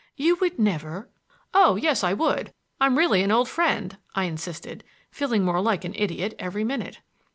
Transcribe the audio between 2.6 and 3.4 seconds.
I'm really an